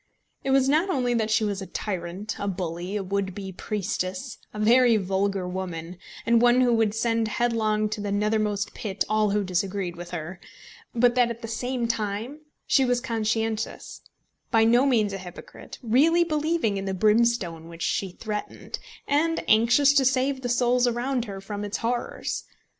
It 0.43 0.49
was 0.49 0.67
not 0.67 0.89
only 0.89 1.13
that 1.13 1.29
she 1.29 1.43
was 1.43 1.61
a 1.61 1.67
tyrant, 1.67 2.35
a 2.39 2.47
bully, 2.47 2.95
a 2.95 3.03
would 3.03 3.35
be 3.35 3.51
priestess, 3.51 4.39
a 4.51 4.57
very 4.57 4.97
vulgar 4.97 5.47
woman, 5.47 5.99
and 6.25 6.41
one 6.41 6.61
who 6.61 6.73
would 6.73 6.95
send 6.95 7.27
headlong 7.27 7.87
to 7.89 8.01
the 8.01 8.11
nethermost 8.11 8.73
pit 8.73 9.03
all 9.07 9.29
who 9.29 9.43
disagreed 9.43 9.95
with 9.95 10.09
her; 10.09 10.39
but 10.95 11.13
that 11.13 11.29
at 11.29 11.43
the 11.43 11.47
same 11.47 11.87
time 11.87 12.39
she 12.65 12.83
was 12.83 12.99
conscientious, 12.99 14.01
by 14.49 14.63
no 14.63 14.87
means 14.87 15.13
a 15.13 15.19
hypocrite, 15.19 15.77
really 15.83 16.23
believing 16.23 16.77
in 16.77 16.85
the 16.85 16.95
brimstone 16.95 17.67
which 17.67 17.83
she 17.83 18.11
threatened, 18.13 18.79
and 19.07 19.43
anxious 19.47 19.93
to 19.93 20.03
save 20.03 20.41
the 20.41 20.49
souls 20.49 20.87
around 20.87 21.25
her 21.25 21.39
from 21.39 21.63
its 21.63 21.77
horrors. 21.77 22.45